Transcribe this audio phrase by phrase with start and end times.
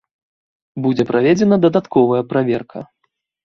[0.85, 2.79] Будзе праведзена дадатковая праверка.